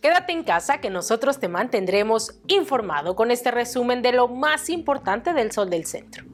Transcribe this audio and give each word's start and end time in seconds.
Quédate 0.00 0.32
en 0.32 0.44
casa 0.44 0.78
que 0.78 0.90
nosotros 0.90 1.40
te 1.40 1.48
mantendremos 1.48 2.38
informado 2.46 3.16
con 3.16 3.32
este 3.32 3.50
resumen 3.50 4.00
de 4.00 4.12
lo 4.12 4.28
más 4.28 4.70
importante 4.70 5.32
del 5.32 5.50
Sol 5.50 5.70
del 5.70 5.86
Centro. 5.86 6.24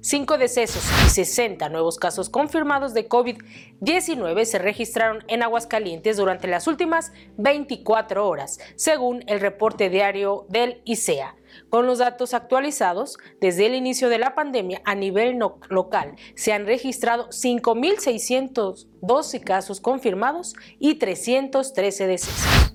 Cinco 0.00 0.36
decesos 0.36 0.82
y 1.06 1.10
60 1.10 1.68
nuevos 1.68 1.96
casos 1.96 2.28
confirmados 2.28 2.92
de 2.92 3.08
COVID-19 3.08 4.44
se 4.46 4.58
registraron 4.58 5.22
en 5.28 5.44
Aguascalientes 5.44 6.16
durante 6.16 6.48
las 6.48 6.66
últimas 6.66 7.12
24 7.36 8.26
horas, 8.26 8.58
según 8.74 9.22
el 9.28 9.38
reporte 9.38 9.88
diario 9.88 10.46
del 10.48 10.82
ICEA. 10.84 11.36
Con 11.70 11.86
los 11.86 11.98
datos 11.98 12.34
actualizados, 12.34 13.16
desde 13.40 13.66
el 13.66 13.76
inicio 13.76 14.08
de 14.08 14.18
la 14.18 14.34
pandemia 14.34 14.82
a 14.84 14.96
nivel 14.96 15.38
local 15.68 16.16
se 16.34 16.52
han 16.52 16.66
registrado 16.66 17.28
5.612 17.28 19.40
casos 19.44 19.80
confirmados 19.80 20.56
y 20.80 20.96
313 20.96 22.08
decesos. 22.08 22.71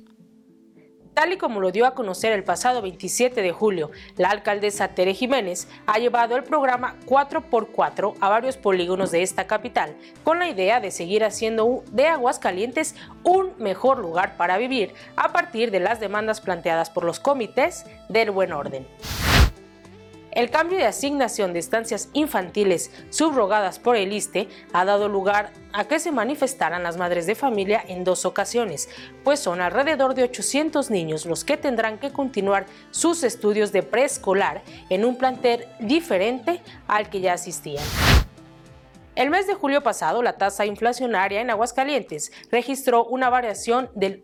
Tal 1.17 1.33
y 1.33 1.37
como 1.37 1.59
lo 1.59 1.71
dio 1.71 1.87
a 1.87 1.95
conocer 1.95 2.31
el 2.31 2.43
pasado 2.43 2.83
27 2.83 3.41
de 3.41 3.51
julio, 3.51 3.89
la 4.17 4.29
alcaldesa 4.29 4.89
Tere 4.89 5.15
Jiménez 5.15 5.67
ha 5.87 5.97
llevado 5.97 6.35
el 6.35 6.43
programa 6.43 6.95
4x4 7.07 8.13
a 8.21 8.29
varios 8.29 8.55
polígonos 8.55 9.09
de 9.09 9.23
esta 9.23 9.47
capital, 9.47 9.95
con 10.23 10.37
la 10.37 10.47
idea 10.47 10.79
de 10.79 10.91
seguir 10.91 11.23
haciendo 11.23 11.83
de 11.89 12.05
Aguascalientes 12.05 12.93
un 13.23 13.51
mejor 13.57 13.97
lugar 13.97 14.37
para 14.37 14.59
vivir 14.59 14.93
a 15.15 15.33
partir 15.33 15.71
de 15.71 15.79
las 15.79 15.99
demandas 15.99 16.39
planteadas 16.39 16.91
por 16.91 17.03
los 17.03 17.19
comités 17.19 17.87
del 18.09 18.29
buen 18.29 18.53
orden. 18.53 18.85
El 20.37 20.51
cambio 20.51 20.77
de 20.77 20.85
asignación 20.85 21.51
de 21.51 21.57
estancias 21.57 22.09
infantiles 22.13 22.91
subrogadas 23.09 23.79
por 23.79 23.95
el 23.95 24.13
ISTE 24.13 24.47
ha 24.71 24.85
dado 24.85 25.09
lugar 25.09 25.51
a 25.73 25.85
que 25.85 25.97
se 25.99 26.11
manifestaran 26.11 26.83
las 26.83 26.95
madres 26.95 27.25
de 27.25 27.33
familia 27.33 27.83
en 27.87 28.03
dos 28.03 28.23
ocasiones, 28.23 28.87
pues 29.23 29.39
son 29.39 29.61
alrededor 29.61 30.13
de 30.13 30.21
800 30.21 30.91
niños 30.91 31.25
los 31.25 31.43
que 31.43 31.57
tendrán 31.57 31.97
que 31.97 32.11
continuar 32.11 32.67
sus 32.91 33.23
estudios 33.23 33.71
de 33.71 33.81
preescolar 33.81 34.61
en 34.91 35.05
un 35.05 35.17
plantel 35.17 35.65
diferente 35.79 36.61
al 36.87 37.09
que 37.09 37.19
ya 37.19 37.33
asistían. 37.33 37.83
El 39.17 39.31
mes 39.31 39.47
de 39.47 39.55
julio 39.55 39.81
pasado, 39.81 40.21
la 40.21 40.33
tasa 40.33 40.67
inflacionaria 40.67 41.41
en 41.41 41.49
Aguascalientes 41.49 42.31
registró 42.51 43.03
una 43.05 43.31
variación 43.31 43.89
del 43.95 44.23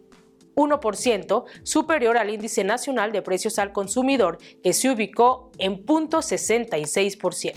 1% 0.55 1.45
superior 1.63 2.17
al 2.17 2.29
índice 2.29 2.63
nacional 2.63 3.11
de 3.11 3.21
precios 3.21 3.59
al 3.59 3.71
consumidor, 3.71 4.37
que 4.63 4.73
se 4.73 4.89
ubicó 4.89 5.51
en 5.57 5.85
0.66%. 5.85 7.53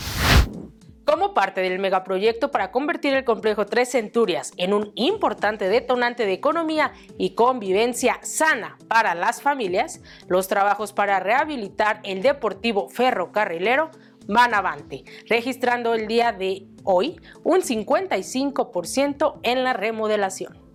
Como 1.06 1.34
parte 1.34 1.60
del 1.60 1.78
megaproyecto 1.78 2.50
para 2.50 2.72
convertir 2.72 3.14
el 3.14 3.24
complejo 3.24 3.64
Tres 3.64 3.92
Centurias 3.92 4.52
en 4.56 4.74
un 4.74 4.90
importante 4.96 5.68
detonante 5.68 6.26
de 6.26 6.32
economía 6.32 6.92
y 7.16 7.36
convivencia 7.36 8.18
sana 8.22 8.76
para 8.88 9.14
las 9.14 9.40
familias, 9.40 10.00
los 10.26 10.48
trabajos 10.48 10.92
para 10.92 11.20
rehabilitar 11.20 12.00
el 12.02 12.22
deportivo 12.22 12.88
ferrocarrilero 12.88 13.92
van 14.26 14.52
avante, 14.52 15.04
registrando 15.28 15.94
el 15.94 16.08
día 16.08 16.32
de 16.32 16.66
hoy 16.82 17.20
un 17.44 17.60
55% 17.60 19.38
en 19.44 19.62
la 19.62 19.74
remodelación. 19.74 20.65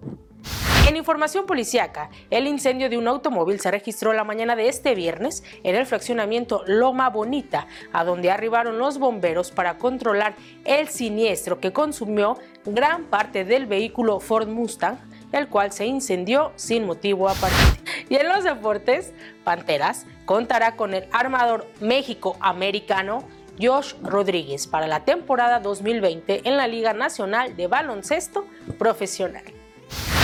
En 0.88 0.98
información 0.98 1.46
policiaca, 1.46 2.10
el 2.32 2.48
incendio 2.48 2.90
de 2.90 2.98
un 2.98 3.08
automóvil 3.08 3.60
se 3.60 3.70
registró 3.70 4.14
la 4.14 4.24
mañana 4.24 4.56
de 4.56 4.68
este 4.68 4.96
viernes 4.96 5.44
en 5.64 5.76
el 5.76 5.86
fraccionamiento 5.86 6.64
Loma 6.66 7.10
Bonita, 7.10 7.68
a 7.94 8.04
donde 8.04 8.32
arribaron 8.32 8.80
los 8.80 8.98
bomberos 8.98 9.52
para 9.52 9.78
controlar 9.78 10.36
el 10.66 10.88
siniestro 10.90 11.60
que 11.60 11.72
consumió 11.72 12.38
gran 12.66 13.06
parte 13.06 13.46
del 13.46 13.68
vehículo 13.68 14.20
Ford 14.20 14.48
Mustang, 14.48 14.98
el 15.32 15.48
cual 15.48 15.72
se 15.72 15.86
incendió 15.86 16.52
sin 16.56 16.86
motivo 16.86 17.30
aparente. 17.30 17.80
Y 18.10 18.16
en 18.16 18.28
los 18.28 18.44
deportes, 18.44 19.14
Panteras 19.44 20.06
contará 20.26 20.76
con 20.76 20.94
el 20.94 21.08
armador 21.12 21.68
México-americano 21.80 23.24
Josh 23.62 23.94
Rodríguez 24.02 24.66
para 24.68 24.88
la 24.88 25.06
temporada 25.06 25.60
2020 25.60 26.42
en 26.50 26.58
la 26.58 26.68
Liga 26.68 26.94
Nacional 26.94 27.56
de 27.56 27.68
Baloncesto 27.68 28.46
Profesional. 28.78 29.61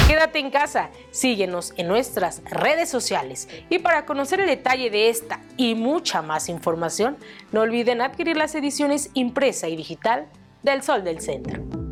Quédate 0.07 0.39
en 0.39 0.51
casa, 0.51 0.89
síguenos 1.11 1.73
en 1.75 1.89
nuestras 1.89 2.41
redes 2.45 2.87
sociales 2.87 3.49
y 3.69 3.79
para 3.79 4.05
conocer 4.05 4.39
el 4.39 4.47
detalle 4.47 4.89
de 4.89 5.09
esta 5.09 5.41
y 5.57 5.75
mucha 5.75 6.21
más 6.21 6.47
información, 6.47 7.17
no 7.51 7.59
olviden 7.59 7.99
adquirir 7.99 8.37
las 8.37 8.55
ediciones 8.55 9.09
impresa 9.15 9.67
y 9.67 9.75
digital 9.75 10.27
del 10.63 10.81
Sol 10.81 11.03
del 11.03 11.19
Centro. 11.19 11.86